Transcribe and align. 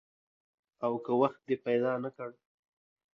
او 0.85 0.93
که 1.05 1.11
وخت 1.21 1.39
دې 1.47 1.55
پیدا 1.65 1.93
نه 2.03 2.09
کړ؟ 2.15 2.29